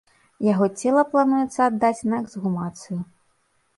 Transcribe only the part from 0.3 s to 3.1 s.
Яго цела плануецца аддаць на эксгумацыю.